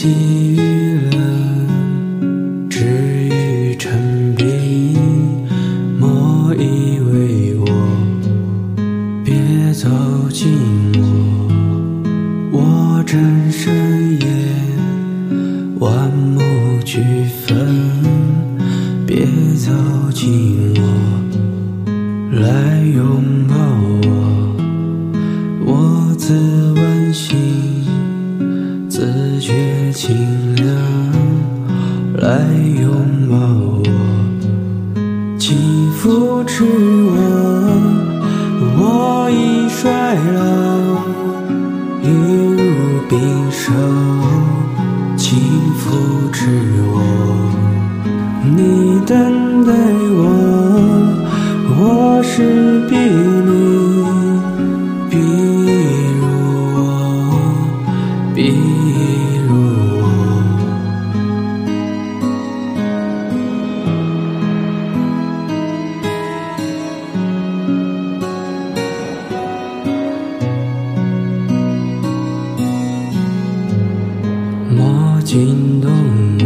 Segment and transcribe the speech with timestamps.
[0.00, 0.08] 起
[1.10, 1.18] 了，
[2.70, 3.92] 只于成
[4.34, 4.96] 冰，
[5.98, 7.66] 莫以为我。
[9.22, 9.34] 别
[9.74, 9.90] 走
[10.30, 10.48] 近
[10.94, 11.02] 我，
[12.50, 14.26] 我站深夜，
[15.78, 16.40] 万木
[16.82, 17.02] 俱
[17.44, 17.54] 焚。
[19.06, 19.26] 别
[19.56, 19.70] 走
[20.14, 20.80] 近我，
[22.40, 23.54] 来拥抱
[24.08, 24.08] 我，
[25.66, 26.32] 我自
[26.72, 27.79] 温馨。
[29.92, 30.66] 清凉，
[32.18, 32.38] 来
[32.80, 32.90] 拥
[33.28, 33.84] 抱我，
[35.38, 37.16] 请扶持我。
[38.78, 40.40] 我已衰老，
[42.02, 42.58] 一如
[43.08, 43.18] 冰
[43.50, 43.74] 霜，
[45.16, 45.38] 请
[45.76, 46.46] 扶持
[46.92, 46.94] 我。
[48.44, 49.72] 你等待
[50.12, 50.18] 我，
[51.76, 51.80] 我
[52.22, 53.50] 是比你，
[55.10, 55.16] 比
[56.16, 56.20] 如
[56.76, 56.78] 我，
[58.34, 58.38] 比
[75.30, 75.88] 惊动
[76.40, 76.44] 我，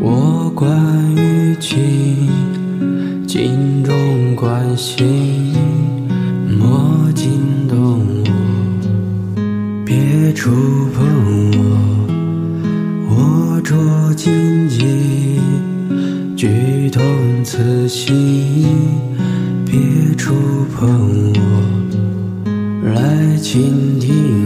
[0.00, 0.70] 我关
[1.16, 2.28] 于情，
[3.26, 5.52] 尽中关心。
[6.56, 7.32] 莫惊
[7.66, 8.30] 动我，
[9.84, 10.52] 别触
[10.94, 11.58] 碰我，
[13.08, 13.76] 我捉
[14.14, 15.40] 荆棘，
[16.36, 17.02] 剧痛
[17.42, 18.64] 刺心。
[19.66, 20.32] 别触
[20.76, 21.40] 碰我，
[22.94, 24.43] 来倾听。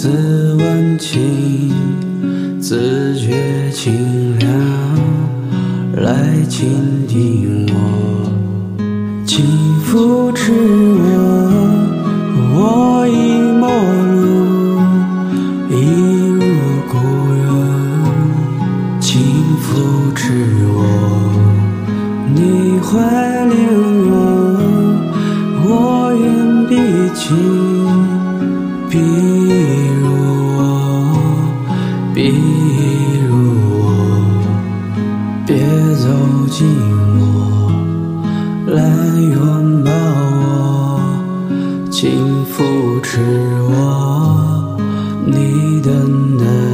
[0.00, 1.72] 自问情，
[2.60, 4.48] 自觉清凉，
[5.96, 6.68] 来倾
[7.08, 8.30] 听我，
[9.26, 9.44] 请
[9.80, 11.02] 扶持我。
[12.54, 13.68] 我已陌
[14.14, 14.78] 路，
[15.68, 15.74] 一
[16.28, 16.38] 如
[16.88, 16.94] 故
[17.34, 17.42] 人，
[19.00, 19.20] 请
[19.56, 19.66] 扶
[20.14, 20.22] 持
[20.76, 20.78] 我。
[22.36, 22.38] 你
[22.78, 22.86] 怀
[23.46, 23.58] 念
[24.12, 24.14] 我，
[25.64, 25.68] 我
[26.14, 26.24] 愿
[26.68, 26.70] 闭
[27.16, 27.34] 气。
[28.90, 29.02] 比如
[29.50, 29.67] 我，
[32.18, 33.30] 比如
[33.78, 33.80] 我，
[35.46, 35.54] 别
[35.94, 36.08] 走
[36.50, 36.66] 近
[37.20, 37.70] 我，
[38.66, 38.82] 来
[39.20, 41.00] 拥抱我，
[41.92, 42.64] 请扶
[43.04, 43.20] 持
[43.70, 44.76] 我，
[45.26, 46.67] 你的。